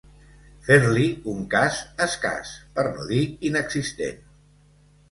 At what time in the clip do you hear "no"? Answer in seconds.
2.91-3.07